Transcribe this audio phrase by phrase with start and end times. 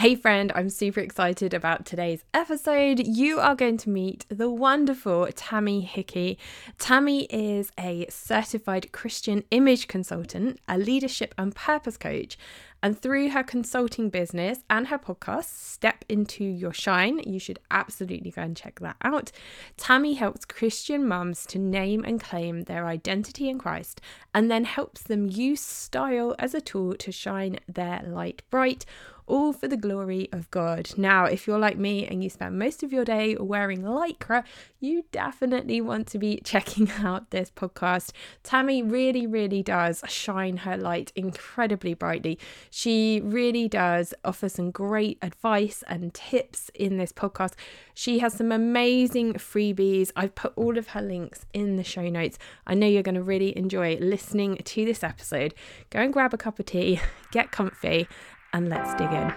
[0.00, 3.06] Hey, friend, I'm super excited about today's episode.
[3.06, 6.38] You are going to meet the wonderful Tammy Hickey.
[6.78, 12.38] Tammy is a certified Christian image consultant, a leadership and purpose coach,
[12.82, 18.30] and through her consulting business and her podcast, Step Into Your Shine, you should absolutely
[18.30, 19.30] go and check that out.
[19.76, 24.00] Tammy helps Christian mums to name and claim their identity in Christ
[24.34, 28.86] and then helps them use style as a tool to shine their light bright
[29.30, 30.90] all for the glory of God.
[30.96, 34.42] Now, if you're like me and you spend most of your day wearing lycra,
[34.80, 38.10] you definitely want to be checking out this podcast.
[38.42, 42.38] Tammy really, really does shine her light incredibly brightly.
[42.70, 47.52] She really does offer some great advice and tips in this podcast.
[47.94, 50.10] She has some amazing freebies.
[50.16, 52.36] I've put all of her links in the show notes.
[52.66, 55.54] I know you're going to really enjoy listening to this episode.
[55.90, 58.08] Go and grab a cup of tea, get comfy,
[58.52, 59.32] and let's dig in.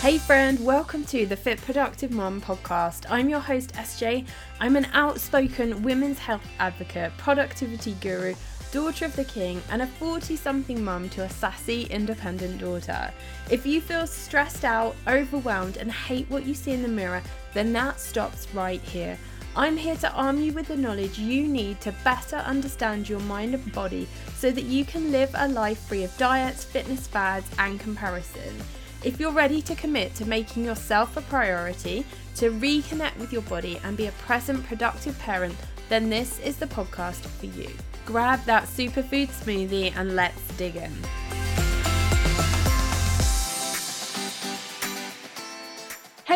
[0.00, 3.06] Hey, friend, welcome to the Fit Productive Mom podcast.
[3.10, 4.24] I'm your host, SJ.
[4.60, 8.34] I'm an outspoken women's health advocate, productivity guru,
[8.70, 13.12] daughter of the king, and a 40 something mum to a sassy, independent daughter.
[13.50, 17.72] If you feel stressed out, overwhelmed, and hate what you see in the mirror, then
[17.72, 19.18] that stops right here.
[19.58, 23.54] I'm here to arm you with the knowledge you need to better understand your mind
[23.54, 27.80] and body so that you can live a life free of diets, fitness fads, and
[27.80, 28.54] comparison.
[29.02, 33.80] If you're ready to commit to making yourself a priority, to reconnect with your body
[33.82, 35.56] and be a present, productive parent,
[35.88, 37.70] then this is the podcast for you.
[38.04, 40.92] Grab that superfood smoothie and let's dig in.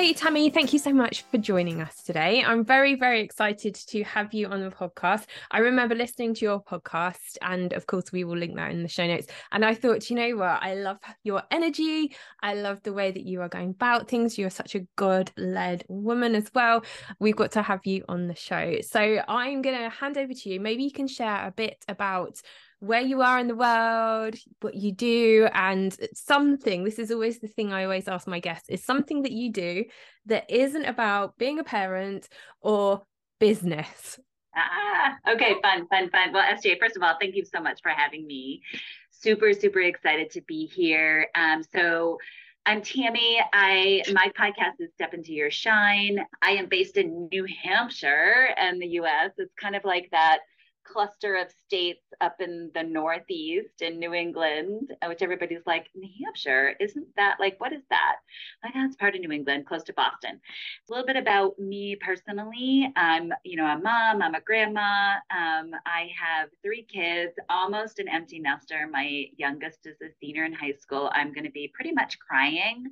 [0.01, 2.43] Hey, Tammy, thank you so much for joining us today.
[2.43, 5.27] I'm very, very excited to have you on the podcast.
[5.51, 8.89] I remember listening to your podcast, and of course, we will link that in the
[8.89, 9.27] show notes.
[9.53, 10.62] And I thought, you know what?
[10.62, 12.17] I love your energy.
[12.43, 14.39] I love the way that you are going about things.
[14.39, 16.83] You're such a God led woman as well.
[17.19, 18.77] We've got to have you on the show.
[18.81, 20.60] So I'm going to hand over to you.
[20.60, 22.41] Maybe you can share a bit about
[22.80, 26.82] where you are in the world, what you do, and something.
[26.82, 29.84] This is always the thing I always ask my guests is something that you do
[30.26, 32.28] that isn't about being a parent
[32.60, 33.02] or
[33.38, 34.18] business.
[34.56, 36.32] Ah, okay, fun, fun, fun.
[36.32, 38.62] Well, SJ, first of all, thank you so much for having me.
[39.10, 41.28] Super, super excited to be here.
[41.34, 42.18] Um, so
[42.66, 43.41] I'm Tammy.
[43.52, 46.18] I my podcast is Step Into Your Shine.
[46.42, 49.32] I am based in New Hampshire and the US.
[49.38, 50.41] It's kind of like that
[50.84, 56.08] cluster of states up in the Northeast in New England, uh, which everybody's like, New
[56.24, 58.16] Hampshire, isn't that like, what is that?
[58.62, 60.41] Like, that's part of New England, close to Boston.
[60.88, 62.92] A little bit about me personally.
[62.96, 65.14] I'm, you know, a mom, I'm a grandma.
[65.30, 68.88] Um, I have three kids, almost an empty nester.
[68.91, 71.10] My youngest is a senior in high school.
[71.14, 72.84] I'm going to be pretty much crying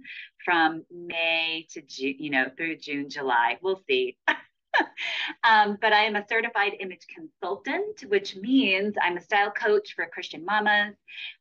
[0.44, 3.58] from May to June, you know, through June, July.
[3.62, 4.16] We'll see.
[5.44, 10.06] um, but I am a certified image consultant, which means I'm a style coach for
[10.06, 10.94] Christian mamas.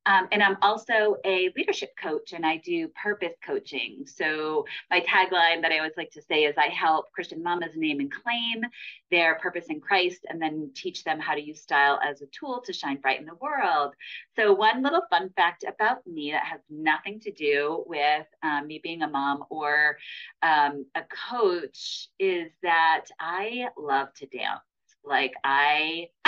[0.06, 4.06] Um, and I'm also a leadership coach and I do purpose coaching.
[4.06, 8.00] So, my tagline that I always like to say is I help Christian mamas name
[8.00, 8.64] and claim
[9.12, 12.62] their purpose in Christ and then teach them how to use style as a tool
[12.66, 13.94] to shine bright in the world.
[14.36, 18.80] So, one little fun fact about me that has nothing to do with um, me
[18.82, 19.98] being a mom or
[20.42, 24.62] um, a coach is that I love to dance.
[25.04, 26.10] Like, I.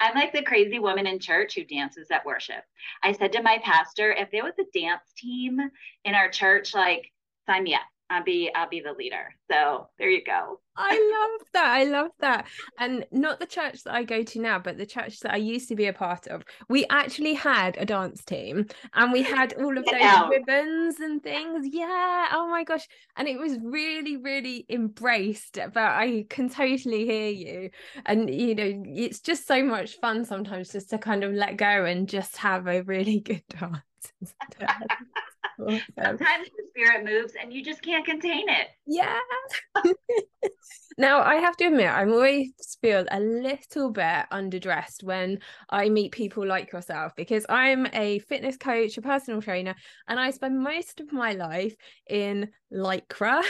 [0.00, 2.62] I'm like the crazy woman in church who dances at worship.
[3.02, 5.60] I said to my pastor, if there was a dance team
[6.04, 7.10] in our church, like
[7.46, 7.82] sign me up.
[8.14, 9.34] I'll be I'll be the leader.
[9.50, 10.60] So there you go.
[10.76, 10.90] I
[11.40, 11.66] love that.
[11.66, 12.46] I love that.
[12.78, 15.68] And not the church that I go to now, but the church that I used
[15.68, 16.44] to be a part of.
[16.68, 20.28] We actually had a dance team and we had all of those yeah.
[20.28, 21.66] ribbons and things.
[21.72, 22.28] Yeah.
[22.32, 22.86] Oh my gosh.
[23.16, 25.58] And it was really, really embraced.
[25.72, 27.70] But I can totally hear you.
[28.06, 31.84] And, you know, it's just so much fun sometimes just to kind of let go
[31.84, 34.34] and just have a really good dance.
[35.58, 38.68] Sometimes the spirit moves and you just can't contain it.
[38.86, 39.18] Yeah.
[40.98, 45.38] now I have to admit, I'm always feel a little bit underdressed when
[45.70, 49.74] I meet people like yourself because I'm a fitness coach, a personal trainer,
[50.08, 51.74] and I spend most of my life
[52.08, 53.42] in lycra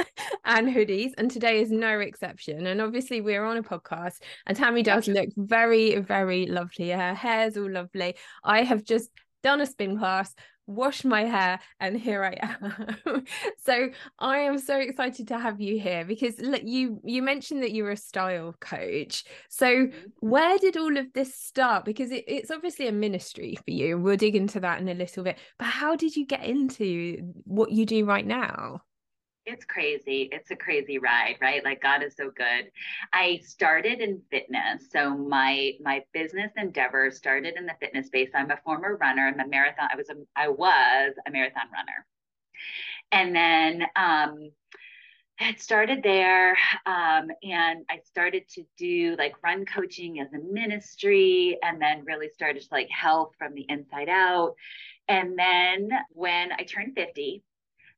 [0.44, 2.66] and hoodies, and today is no exception.
[2.66, 6.90] And obviously, we're on a podcast, and Tammy does look very, very lovely.
[6.90, 8.16] Her hair's all lovely.
[8.44, 9.10] I have just
[9.42, 10.34] done a spin class.
[10.66, 13.24] Washed my hair, and here I am.
[13.64, 17.72] so I am so excited to have you here because look, you you mentioned that
[17.72, 19.24] you're a style coach.
[19.48, 19.98] So mm-hmm.
[20.20, 21.84] where did all of this start?
[21.84, 23.98] Because it, it's obviously a ministry for you.
[23.98, 25.38] We'll dig into that in a little bit.
[25.58, 28.82] But how did you get into what you do right now?
[29.46, 30.28] It's crazy.
[30.30, 31.64] It's a crazy ride, right?
[31.64, 32.70] Like God is so good.
[33.12, 34.90] I started in fitness.
[34.90, 38.30] So my my business endeavor started in the fitness space.
[38.34, 39.26] I'm a former runner.
[39.26, 39.88] I'm a marathon.
[39.92, 42.06] I was a I was a marathon runner.
[43.10, 44.50] And then um
[45.40, 46.56] it started there
[46.86, 52.28] um, and I started to do like run coaching as a ministry and then really
[52.28, 54.54] started to like health from the inside out.
[55.08, 57.42] And then when I turned 50,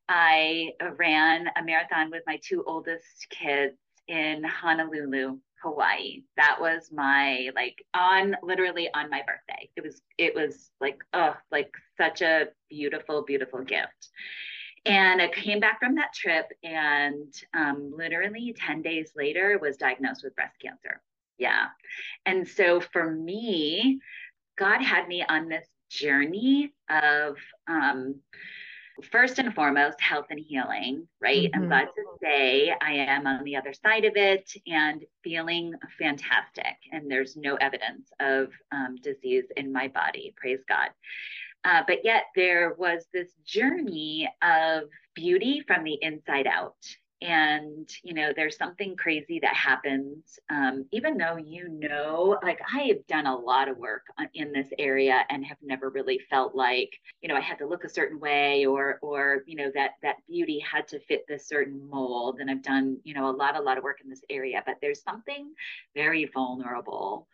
[0.07, 6.23] I ran a marathon with my two oldest kids in Honolulu, Hawaii.
[6.37, 9.69] That was my like on literally on my birthday.
[9.75, 14.09] It was it was like oh like such a beautiful beautiful gift.
[14.85, 20.21] And I came back from that trip and um, literally 10 days later was diagnosed
[20.23, 21.01] with breast cancer.
[21.39, 21.67] Yeah.
[22.27, 23.99] And so for me,
[24.57, 27.37] God had me on this journey of
[27.67, 28.21] um,
[29.11, 31.51] first and foremost health and healing right?
[31.51, 31.61] Mm-hmm.
[31.61, 36.75] i'm glad to say i am on the other side of it and feeling fantastic
[36.91, 40.89] and there's no evidence of um, disease in my body praise god.
[41.65, 44.83] Uh, but yet there was this journey of
[45.15, 46.75] beauty from the inside out
[47.25, 52.83] and you know there's something crazy that happens um, even though you know like i
[52.83, 54.03] have done a lot of work
[54.35, 56.89] in this area and have never really felt like
[57.21, 60.17] you know i had to look a certain way or or you know that that
[60.27, 62.39] beauty had to fit this certain mold.
[62.39, 64.75] And i've done you know a lot a lot of work in this area but
[64.81, 65.51] there's something
[65.95, 67.27] very vulnerable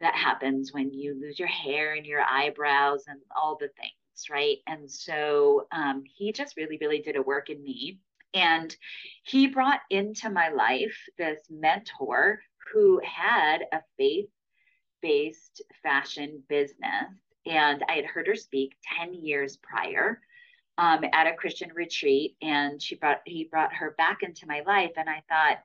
[0.00, 3.92] that happens when you lose your hair and your eyebrows and all the things
[4.30, 4.58] right?
[4.68, 7.98] And so um, he just really really did a work in me
[8.34, 8.74] and
[9.22, 12.40] he brought into my life this mentor
[12.72, 14.28] who had a faith
[15.00, 17.12] based fashion business.
[17.46, 20.20] And I had heard her speak 10 years prior
[20.78, 22.36] um, at a Christian retreat.
[22.42, 24.92] And she brought, he brought her back into my life.
[24.96, 25.58] And I thought,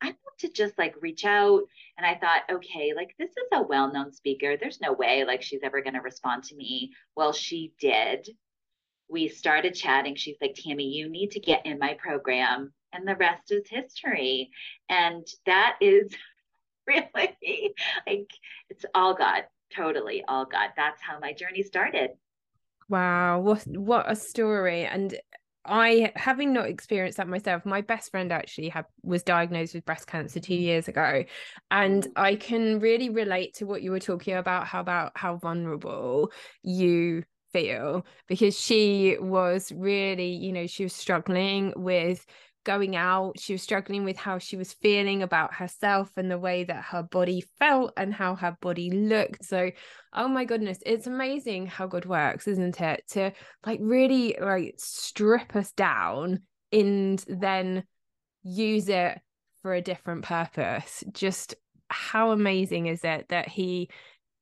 [0.00, 1.62] I want to just like reach out.
[1.98, 4.56] And I thought, okay, like this is a well known speaker.
[4.56, 6.92] There's no way like she's ever going to respond to me.
[7.16, 8.28] Well, she did
[9.08, 10.14] we started chatting.
[10.14, 12.72] She's like, Tammy, you need to get in my program.
[12.92, 14.50] And the rest is history.
[14.88, 16.14] And that is
[16.86, 17.74] really
[18.06, 18.30] like,
[18.70, 20.70] it's all God, totally all God.
[20.76, 22.10] That's how my journey started.
[22.88, 23.40] Wow.
[23.40, 24.84] What, what a story.
[24.84, 25.14] And
[25.66, 30.06] I, having not experienced that myself, my best friend actually had was diagnosed with breast
[30.06, 31.24] cancer two years ago,
[31.70, 32.12] and mm.
[32.16, 34.66] I can really relate to what you were talking about.
[34.66, 37.24] How about how vulnerable you
[37.54, 42.26] feel because she was really, you know, she was struggling with
[42.64, 43.38] going out.
[43.38, 47.04] She was struggling with how she was feeling about herself and the way that her
[47.04, 49.44] body felt and how her body looked.
[49.44, 49.70] So,
[50.12, 53.04] oh my goodness, it's amazing how God works, isn't it?
[53.10, 53.32] To
[53.64, 56.40] like really like strip us down
[56.72, 57.84] and then
[58.42, 59.20] use it
[59.62, 61.04] for a different purpose.
[61.12, 61.54] Just
[61.88, 63.90] how amazing is it that he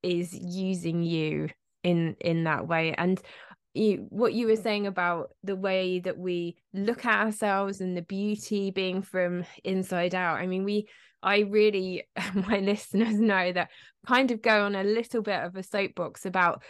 [0.02, 1.48] is using you
[1.82, 2.94] in in that way.
[2.96, 3.20] And
[3.74, 8.02] you, what you were saying about the way that we look at ourselves and the
[8.02, 10.86] beauty being from inside out i mean we
[11.22, 13.70] i really my listeners know that
[14.06, 16.62] kind of go on a little bit of a soapbox about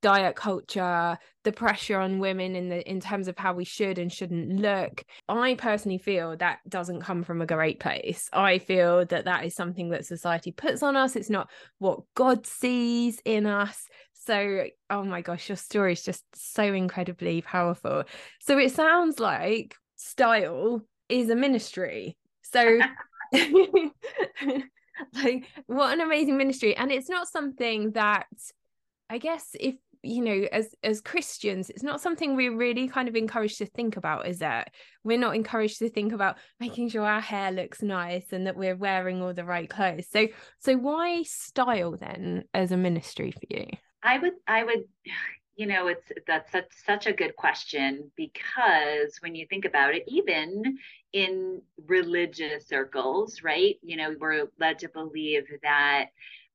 [0.00, 4.12] diet culture the pressure on women in the in terms of how we should and
[4.12, 5.04] shouldn't look.
[5.28, 8.28] I personally feel that doesn't come from a great place.
[8.32, 11.16] I feel that that is something that society puts on us.
[11.16, 13.86] It's not what god sees in us
[14.26, 18.04] so oh my gosh your story is just so incredibly powerful.
[18.40, 22.16] So it sounds like style is a ministry.
[22.42, 22.80] So
[25.14, 26.76] like what an amazing ministry.
[26.76, 28.26] And it's not something that
[29.10, 29.74] I guess if
[30.06, 33.96] you know as as christians it's not something we're really kind of encouraged to think
[33.96, 34.70] about is it?
[35.02, 38.76] We're not encouraged to think about making sure our hair looks nice and that we're
[38.76, 40.06] wearing all the right clothes.
[40.10, 40.28] So
[40.60, 43.66] so why style then as a ministry for you
[44.04, 44.84] i would i would
[45.56, 50.02] you know it's that's such, such a good question because when you think about it
[50.08, 50.76] even
[51.12, 56.06] in religious circles right you know we're led to believe that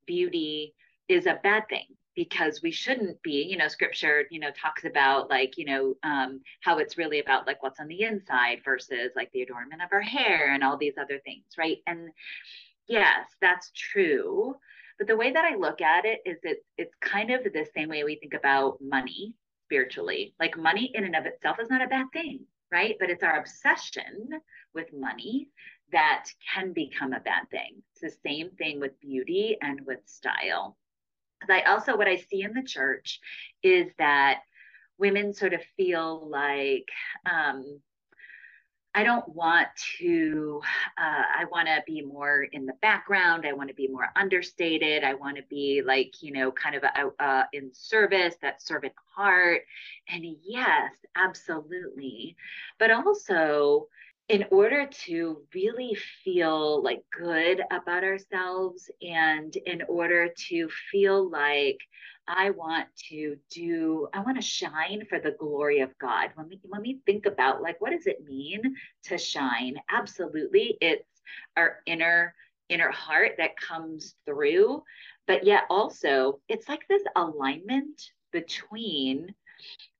[0.06, 0.74] beauty
[1.08, 5.30] is a bad thing because we shouldn't be you know scripture you know talks about
[5.30, 9.32] like you know um, how it's really about like what's on the inside versus like
[9.32, 11.78] the adornment of our hair and all these other things right?
[11.88, 12.10] And
[12.90, 14.56] yes that's true
[15.00, 17.90] but the way that i look at it is it's it's kind of the same
[17.90, 19.34] way we think about money
[19.70, 20.34] spiritually.
[20.40, 22.40] Like money in and of itself is not a bad thing,
[22.72, 22.96] right?
[23.00, 24.30] But it's our obsession
[24.74, 25.50] with money
[25.92, 27.84] that can become a bad thing.
[27.94, 30.76] It's the same thing with beauty and with style.
[31.50, 33.20] I also, what I see in the church
[33.64, 34.42] is that
[34.98, 36.90] women sort of feel like,
[37.32, 37.80] um,
[38.96, 39.68] I don't want
[40.00, 40.62] to,
[40.98, 43.46] uh, I want to be more in the background.
[43.46, 45.04] I want to be more understated.
[45.04, 48.94] I want to be like, you know, kind of a, a, in service, that servant
[49.16, 49.62] heart.
[50.10, 52.36] And yes, absolutely.
[52.80, 53.88] But also,
[54.30, 61.80] in order to really feel like good about ourselves and in order to feel like
[62.28, 66.30] I want to do, I want to shine for the glory of God.
[66.36, 69.78] When we when we think about like what does it mean to shine?
[69.90, 71.10] Absolutely, it's
[71.58, 72.36] our inner
[72.70, 74.84] inner heart that comes through,
[75.26, 79.34] but yet also it's like this alignment between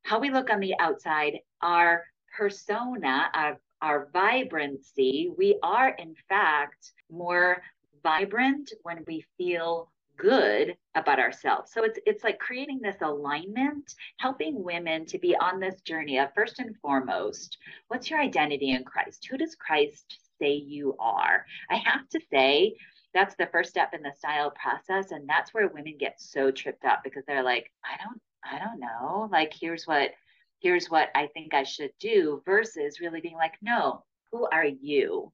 [0.04, 2.04] how we look on the outside, our
[2.38, 5.32] persona, our, our vibrancy.
[5.38, 7.62] We are in fact more
[8.04, 11.72] vibrant when we feel good about ourselves.
[11.74, 16.34] So it's it's like creating this alignment, helping women to be on this journey of
[16.36, 17.58] first and foremost,
[17.88, 19.28] what's your identity in Christ?
[19.30, 21.46] Who does Christ say you are?
[21.70, 22.76] I have to say
[23.14, 26.86] that's the first step in the style process and that's where women get so tripped
[26.86, 29.30] up because they're like, I don't I don't know.
[29.32, 30.12] Like here's what
[30.60, 35.32] here's what I think I should do versus really being like, no, who are you?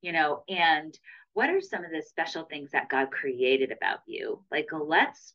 [0.00, 0.96] You know, and
[1.34, 4.42] what are some of the special things that God created about you?
[4.50, 5.34] Like, let's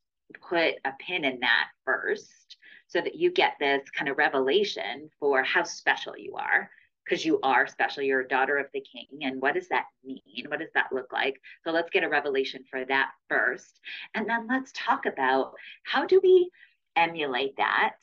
[0.49, 2.57] put a pin in that first
[2.87, 6.69] so that you get this kind of revelation for how special you are
[7.03, 8.03] because you are special.
[8.03, 9.23] You're a daughter of the king.
[9.23, 10.45] And what does that mean?
[10.47, 11.39] What does that look like?
[11.63, 13.79] So let's get a revelation for that first.
[14.13, 16.49] And then let's talk about how do we
[16.95, 17.95] emulate that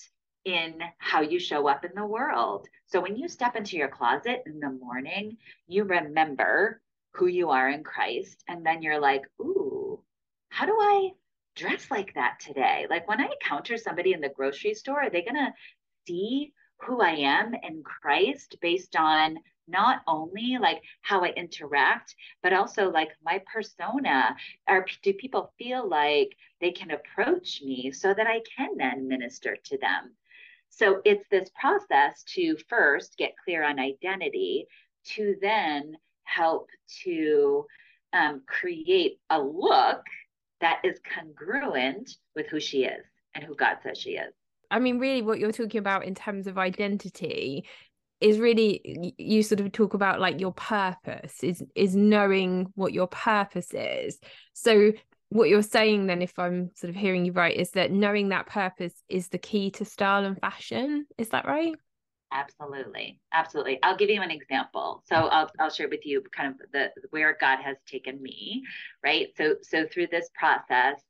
[0.45, 2.67] in how you show up in the world.
[2.87, 6.81] So when you step into your closet in the morning, you remember
[7.13, 8.43] who you are in Christ.
[8.49, 10.03] And then you're like, ooh,
[10.49, 11.11] how do I
[11.57, 12.87] dress like that today?
[12.89, 15.53] Like when I encounter somebody in the grocery store, are they going to
[16.07, 22.53] see who I am in Christ based on not only like how I interact, but
[22.53, 24.37] also like my persona?
[24.69, 29.57] Or do people feel like they can approach me so that I can then minister
[29.67, 30.17] to them?
[30.71, 34.67] So it's this process to first get clear on identity,
[35.15, 36.69] to then help
[37.05, 37.67] to
[38.13, 40.03] um, create a look
[40.61, 44.33] that is congruent with who she is and who God says she is.
[44.71, 47.67] I mean, really, what you're talking about in terms of identity
[48.21, 53.07] is really you sort of talk about like your purpose is is knowing what your
[53.07, 54.19] purpose is
[54.53, 54.93] so
[55.31, 58.47] what you're saying then if i'm sort of hearing you right is that knowing that
[58.47, 61.75] purpose is the key to style and fashion is that right
[62.33, 63.19] Absolutely.
[63.33, 63.81] Absolutely.
[63.83, 65.03] I'll give you an example.
[65.07, 68.63] So I'll, I'll share with you kind of the where God has taken me,
[69.03, 69.29] right?
[69.37, 71.01] So so through this process,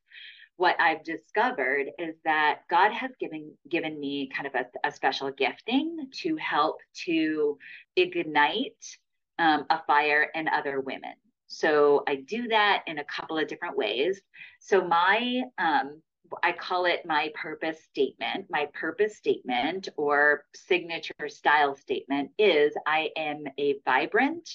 [0.56, 5.30] what I've discovered is that God has given given me kind of a, a special
[5.30, 7.58] gifting to help to
[7.96, 8.96] ignite
[9.38, 11.14] um, a fire in other women.
[11.52, 14.20] So I do that in a couple of different ways.
[14.60, 16.00] So my um,
[16.44, 18.46] I call it my purpose statement.
[18.50, 24.48] My purpose statement or signature style statement is I am a vibrant,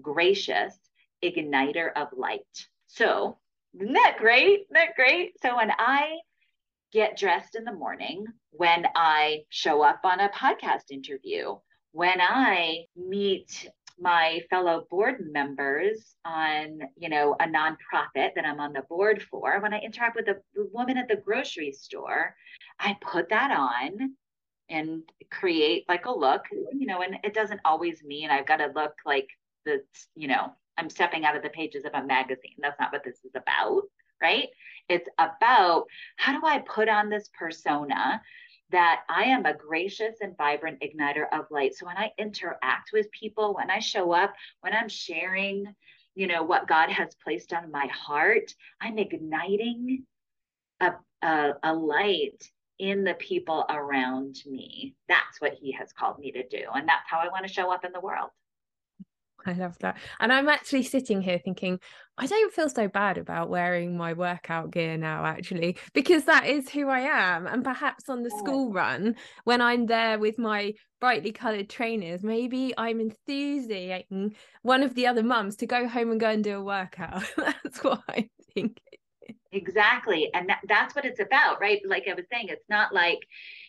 [0.00, 0.78] gracious
[1.24, 2.68] igniter of light.
[2.86, 3.38] So,
[3.74, 4.60] isn't that great?
[4.60, 5.32] Isn't that great?
[5.42, 6.18] So, when I
[6.92, 11.56] get dressed in the morning, when I show up on a podcast interview,
[11.90, 18.72] when I meet my fellow board members on, you know, a nonprofit that I'm on
[18.72, 20.36] the board for, when I interact with a
[20.72, 22.34] woman at the grocery store,
[22.78, 24.14] I put that on
[24.68, 28.72] and create like a look, you know, and it doesn't always mean I've got to
[28.74, 29.28] look like
[29.64, 29.80] the,
[30.14, 32.56] you know, I'm stepping out of the pages of a magazine.
[32.58, 33.82] That's not what this is about,
[34.20, 34.48] right?
[34.88, 35.86] It's about
[36.16, 38.20] how do I put on this persona
[38.70, 41.74] that I am a gracious and vibrant igniter of light.
[41.74, 45.74] So when I interact with people, when I show up, when I'm sharing,
[46.14, 50.04] you know, what God has placed on my heart, I'm igniting
[50.80, 50.92] a,
[51.22, 54.94] a, a light in the people around me.
[55.08, 56.64] That's what He has called me to do.
[56.74, 58.30] And that's how I want to show up in the world.
[59.48, 59.96] I love that.
[60.20, 61.78] And I'm actually sitting here thinking,
[62.18, 66.68] I don't feel so bad about wearing my workout gear now, actually, because that is
[66.70, 67.46] who I am.
[67.46, 72.72] And perhaps on the school run, when I'm there with my brightly coloured trainers, maybe
[72.76, 76.64] I'm enthusing one of the other mums to go home and go and do a
[76.64, 77.22] workout.
[77.36, 78.80] that's what I think.
[79.52, 80.30] Exactly.
[80.34, 81.80] And that, that's what it's about, right?
[81.86, 83.20] Like I was saying, it's not like,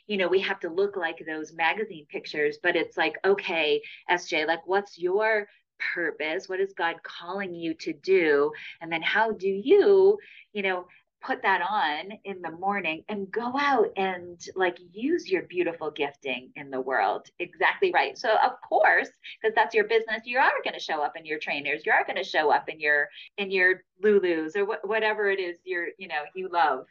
[0.07, 4.48] you know, we have to look like those magazine pictures, but it's like, okay, SJ,
[4.48, 5.48] like what's your
[5.93, 6.48] purpose?
[6.50, 8.51] What is God calling you to do?
[8.81, 10.17] And then how do you,
[10.53, 10.88] you know,
[11.21, 16.51] put that on in the morning and go out and like use your beautiful gifting
[16.55, 17.27] in the world.
[17.39, 18.17] Exactly right.
[18.17, 19.09] So of course,
[19.41, 21.86] because that's your business, you are going to show up in your trainers.
[21.86, 23.07] You are going to show up in your
[23.38, 26.86] in your Lulus or wh- whatever it is you're you know you love.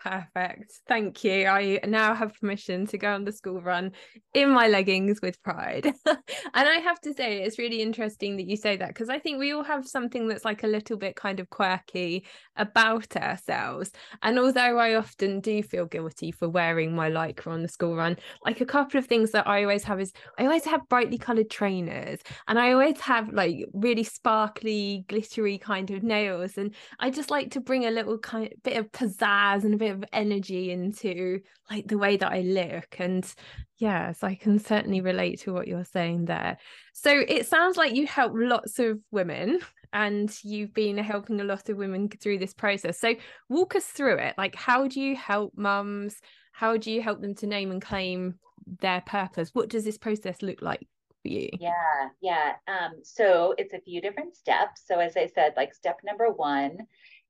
[0.00, 0.72] Perfect.
[0.88, 1.46] Thank you.
[1.46, 3.92] I now have permission to go on the school run
[4.34, 5.86] in my leggings with pride.
[6.06, 6.18] and
[6.54, 9.52] I have to say it's really interesting that you say that because I think we
[9.52, 12.24] all have something that's like a little bit kind of quirky
[12.56, 13.14] about
[13.48, 13.90] ourselves.
[14.22, 18.16] And although I often do feel guilty for wearing my lycra on the school run,
[18.44, 21.50] like a couple of things that I always have is I always have brightly coloured
[21.50, 26.58] trainers and I always have like really sparkly, glittery kind of nails.
[26.58, 29.92] And I just like to bring a little kind bit of pizzazz and a bit
[29.92, 32.96] of energy into like the way that I look.
[32.98, 33.32] And
[33.78, 36.58] yes, I can certainly relate to what you're saying there.
[36.92, 39.60] So it sounds like you help lots of women
[39.92, 43.00] and you've been helping a lot of women through this process.
[43.00, 43.14] So
[43.48, 44.34] walk us through it.
[44.38, 46.16] Like, how do you help mums?
[46.52, 48.34] How do you help them to name and claim
[48.80, 49.50] their purpose?
[49.52, 50.86] What does this process look like
[51.22, 51.48] for you?
[51.60, 52.52] Yeah, yeah.
[52.66, 54.82] Um, so it's a few different steps.
[54.86, 56.78] So as I said, like step number one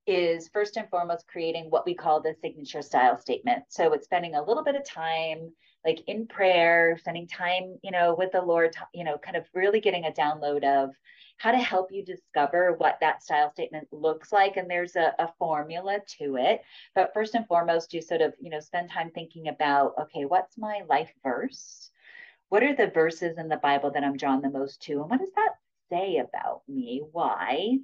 [0.05, 3.63] is first and foremost creating what we call the signature style statement.
[3.69, 5.51] So it's spending a little bit of time
[5.85, 9.81] like in prayer, spending time, you know, with the Lord, you know, kind of really
[9.81, 10.91] getting a download of
[11.43, 14.55] how to help you discover what that style statement looks like.
[14.55, 16.61] And there's a, a formula to it.
[16.95, 20.57] But first and foremost, you sort of, you know, spend time thinking about, okay, what's
[20.57, 21.91] my life verse?
[22.47, 25.01] What are the verses in the Bible that I'm drawn the most to?
[25.01, 25.55] And what does that
[25.89, 27.01] say about me?
[27.11, 27.79] Why?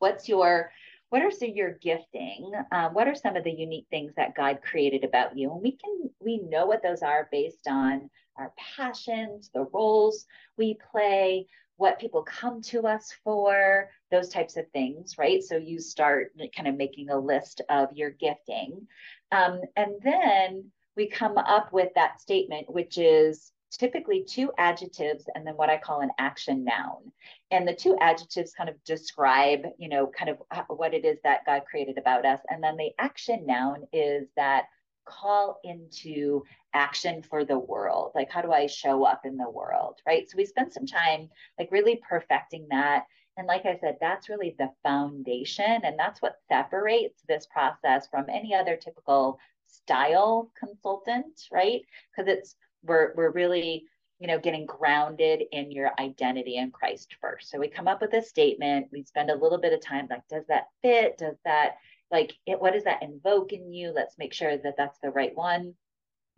[0.00, 0.72] What's your
[1.10, 4.58] what are some your gifting um, what are some of the unique things that god
[4.60, 9.50] created about you and we can we know what those are based on our passions
[9.54, 10.26] the roles
[10.58, 11.46] we play
[11.76, 16.68] what people come to us for those types of things right so you start kind
[16.68, 18.86] of making a list of your gifting
[19.32, 20.64] um, and then
[20.96, 25.76] we come up with that statement which is typically two adjectives and then what I
[25.76, 27.12] call an action noun.
[27.50, 31.44] And the two adjectives kind of describe, you know, kind of what it is that
[31.44, 32.40] God created about us.
[32.48, 34.64] And then the action noun is that
[35.04, 36.42] call into
[36.76, 38.12] action for the world.
[38.14, 40.00] Like, how do I show up in the world?
[40.06, 40.28] Right.
[40.28, 43.04] So we spend some time like really perfecting that.
[43.38, 45.80] And like I said, that's really the foundation.
[45.84, 51.82] And that's what separates this process from any other typical style consultant, right?
[52.14, 53.84] Because it's we're we're really
[54.18, 58.14] you know getting grounded in your identity in christ first so we come up with
[58.14, 61.72] a statement we spend a little bit of time like does that fit does that
[62.10, 65.34] like it, what does that invoke in you let's make sure that that's the right
[65.34, 65.74] one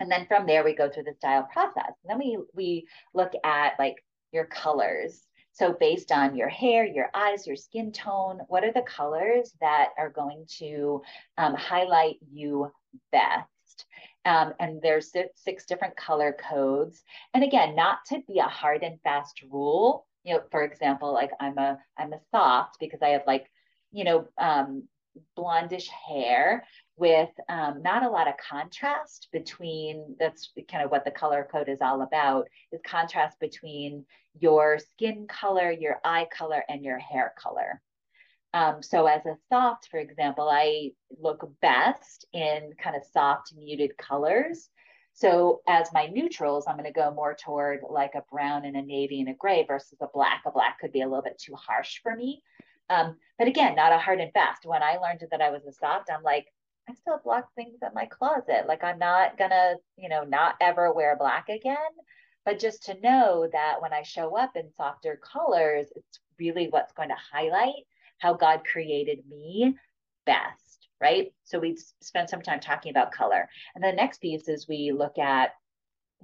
[0.01, 3.33] and then from there we go through the style process and then we we look
[3.45, 3.97] at like
[4.33, 8.83] your colors so based on your hair your eyes your skin tone what are the
[8.83, 11.03] colors that are going to
[11.37, 12.71] um, highlight you
[13.13, 13.47] best
[14.25, 17.03] um, and there's six different color codes.
[17.33, 20.07] And again, not to be a hard and fast rule.
[20.23, 23.51] You know, for example, like I'm a I'm a soft because I have like,
[23.91, 24.85] you know, um,
[25.37, 26.65] blondish hair
[26.99, 31.69] with um, not a lot of contrast between that's kind of what the color code
[31.69, 34.05] is all about is contrast between
[34.39, 37.81] your skin color your eye color and your hair color
[38.55, 43.97] um, so as a soft, for example, I look best in kind of soft muted
[43.99, 44.71] colors.
[45.13, 48.83] So as my neutrals, I'm going to go more toward like a brown and a
[48.83, 50.43] navy and a gray versus a black.
[50.47, 52.43] A black could be a little bit too harsh for me.
[52.89, 54.65] Um, but again, not a hard and fast.
[54.65, 56.47] When I learned that I was a soft, I'm like,
[56.89, 58.67] I still black things in my closet.
[58.67, 61.77] Like I'm not gonna, you know, not ever wear black again.
[62.45, 66.95] But just to know that when I show up in softer colors, it's really what's
[66.95, 67.85] going to highlight
[68.19, 69.77] how God created me
[70.25, 71.33] best, right?
[71.45, 73.51] So we spend some time talking about color.
[73.75, 75.51] And the next piece is we look at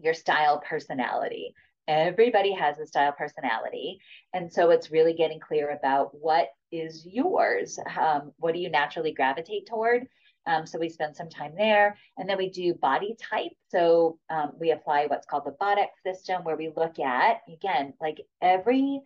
[0.03, 1.55] your style personality.
[1.87, 3.99] Everybody has a style personality.
[4.33, 7.79] And so it's really getting clear about what is yours.
[8.01, 10.07] Um, what do you naturally gravitate toward?
[10.47, 11.97] Um, so we spend some time there.
[12.19, 13.53] And then we do body type.
[13.69, 18.21] So um, we apply what's called the BODX system, where we look at, again, like
[18.43, 19.01] every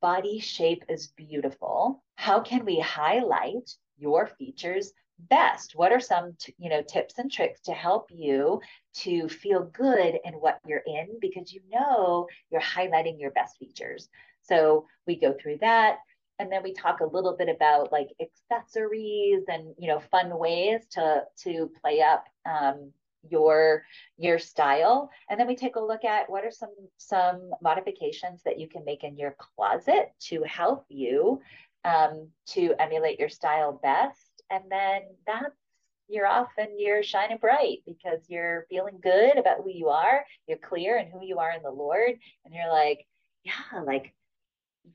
[0.00, 2.02] body shape is beautiful.
[2.16, 5.74] How can we highlight your features best?
[5.74, 8.60] What are some t- you know tips and tricks to help you
[8.94, 14.08] to feel good in what you're in because you know you're highlighting your best features.
[14.42, 15.98] So we go through that
[16.38, 20.82] and then we talk a little bit about like accessories and you know fun ways
[20.92, 22.92] to to play up um,
[23.28, 23.84] your
[24.16, 25.10] your style.
[25.28, 28.84] And then we take a look at what are some some modifications that you can
[28.84, 31.40] make in your closet to help you
[31.84, 34.42] um, to emulate your style best.
[34.50, 35.54] And then that's
[36.10, 40.24] you're off and you're shining bright because you're feeling good about who you are.
[40.46, 42.12] You're clear and who you are in the lord.
[42.44, 43.06] And you're like
[43.44, 44.12] yeah like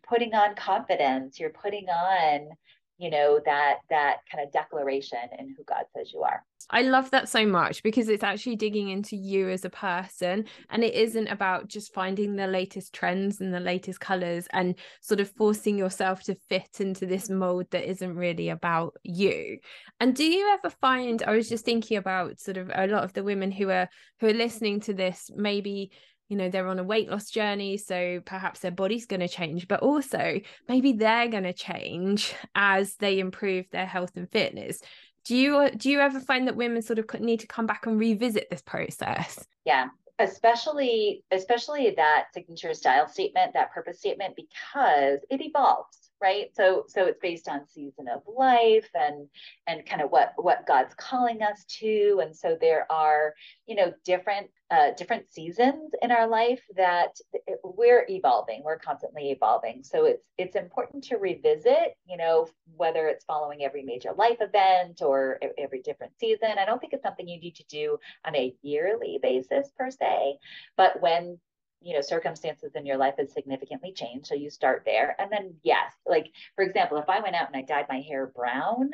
[0.08, 2.50] putting on confidence you're putting on
[2.98, 7.12] you know that that kind of declaration in who god says you are I love
[7.12, 11.28] that so much because it's actually digging into you as a person and it isn't
[11.28, 16.24] about just finding the latest trends and the latest colors and sort of forcing yourself
[16.24, 19.60] to fit into this mold that isn't really about you.
[20.00, 23.14] And do you ever find I was just thinking about sort of a lot of
[23.14, 25.92] the women who are who are listening to this maybe
[26.30, 29.68] you know they're on a weight loss journey so perhaps their body's going to change
[29.68, 34.80] but also maybe they're going to change as they improve their health and fitness.
[35.26, 37.98] Do you do you ever find that women sort of need to come back and
[38.00, 39.46] revisit this process?
[39.66, 39.88] Yeah
[40.20, 46.56] especially especially that signature style statement that purpose statement because it evolves right?
[46.56, 49.28] So so it's based on season of life and
[49.68, 52.22] and kind of what what god's calling us to.
[52.24, 53.34] And so there are
[53.68, 57.20] you know different uh, different seasons in our life that
[57.64, 59.84] we're evolving we're constantly evolving.
[59.84, 65.02] So it's it's important to revisit you know whether it's following every major life event
[65.02, 66.58] or every different season.
[66.58, 70.38] I don't think it's something you need to do on a yearly basis per se
[70.78, 71.38] but when
[71.84, 75.16] you know circumstances in your life has significantly changed so you start there.
[75.20, 78.28] And then yes like for example if i went out and i dyed my hair
[78.28, 78.90] brown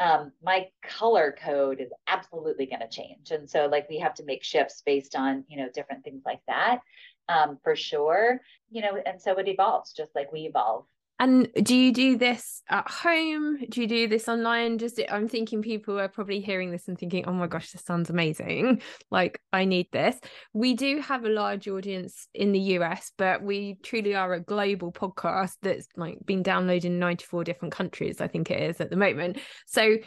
[0.00, 3.30] um, my color code is absolutely going to change.
[3.30, 6.40] And so like we have to make shifts based on you know different things like
[6.48, 6.80] that
[7.28, 10.84] um, for sure you know and so it evolves just like we evolve
[11.20, 13.58] and do you do this at home?
[13.68, 14.78] Do you do this online?
[14.78, 18.10] Just I'm thinking people are probably hearing this and thinking, "Oh my gosh, this sounds
[18.10, 18.82] amazing!
[19.10, 20.18] Like I need this."
[20.52, 24.90] We do have a large audience in the US, but we truly are a global
[24.90, 28.20] podcast that's like been downloaded in 94 different countries.
[28.20, 29.38] I think it is at the moment.
[29.66, 29.98] So,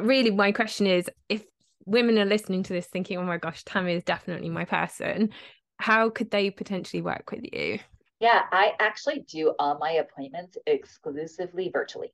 [0.00, 1.44] really, my question is, if
[1.84, 5.34] women are listening to this thinking, "Oh my gosh, Tammy is definitely my person,"
[5.78, 7.78] how could they potentially work with you?
[8.20, 12.12] Yeah, I actually do all my appointments exclusively virtually.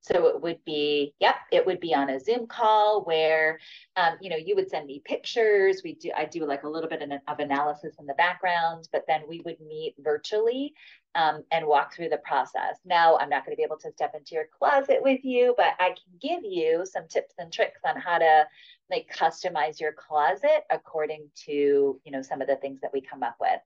[0.00, 3.58] So it would be, yep, it would be on a Zoom call where,
[3.96, 5.82] um, you know, you would send me pictures.
[5.82, 9.22] We do, I do like a little bit of analysis in the background, but then
[9.28, 10.72] we would meet virtually
[11.16, 12.78] um, and walk through the process.
[12.84, 15.74] Now, I'm not going to be able to step into your closet with you, but
[15.80, 18.46] I can give you some tips and tricks on how to
[18.90, 23.22] like customize your closet according to you know some of the things that we come
[23.22, 23.60] up with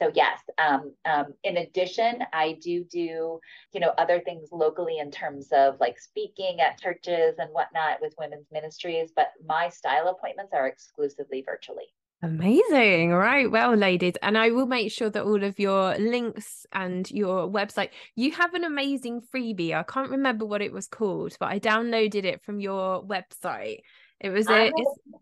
[0.00, 3.40] so yes um, um, in addition i do do
[3.72, 8.14] you know other things locally in terms of like speaking at churches and whatnot with
[8.18, 11.86] women's ministries but my style appointments are exclusively virtually
[12.20, 13.12] Amazing.
[13.12, 13.48] Right.
[13.48, 17.90] Well, ladies, and I will make sure that all of your links and your website,
[18.16, 19.72] you have an amazing freebie.
[19.72, 23.82] I can't remember what it was called, but I downloaded it from your website.
[24.20, 24.72] It was a,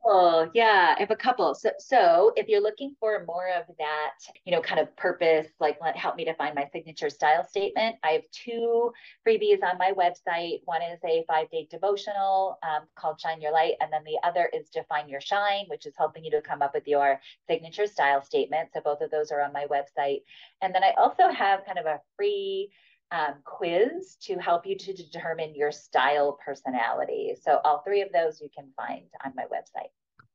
[0.08, 1.54] a yeah, I have a couple.
[1.54, 4.12] So, so if you're looking for more of that,
[4.46, 7.96] you know, kind of purpose, like let help me define my signature style statement.
[8.02, 8.92] I have two
[9.26, 10.60] freebies on my website.
[10.64, 14.50] One is a five day devotional um, called Shine Your Light, and then the other
[14.54, 18.22] is Define Your Shine, which is helping you to come up with your signature style
[18.22, 18.70] statement.
[18.72, 20.22] So both of those are on my website.
[20.62, 22.70] And then I also have kind of a free
[23.12, 27.34] um, quiz to help you to determine your style personality.
[27.40, 29.90] So all three of those you can find on my website.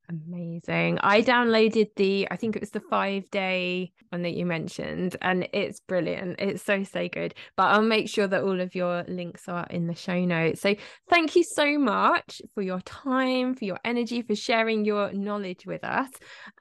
[0.09, 0.99] Amazing.
[1.01, 5.47] I downloaded the, I think it was the five day one that you mentioned, and
[5.53, 6.39] it's brilliant.
[6.39, 7.33] It's so, so good.
[7.55, 10.61] But I'll make sure that all of your links are in the show notes.
[10.61, 10.75] So
[11.09, 15.83] thank you so much for your time, for your energy, for sharing your knowledge with
[15.83, 16.09] us.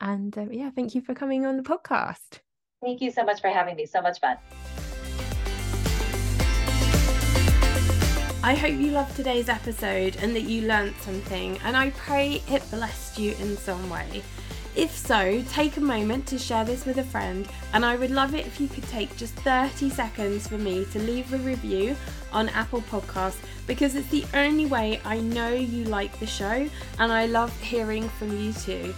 [0.01, 2.41] And uh, yeah, thank you for coming on the podcast.
[2.81, 3.85] Thank you so much for having me.
[3.87, 4.37] So much fun.
[8.43, 12.71] I hope you loved today's episode and that you learned something, and I pray it
[12.71, 14.23] blessed you in some way.
[14.75, 18.35] If so, take a moment to share this with a friend, and I would love
[18.35, 21.95] it if you could take just 30 seconds for me to leave a review
[22.33, 26.67] on Apple Podcasts because it's the only way I know you like the show,
[26.99, 28.95] and I love hearing from you too.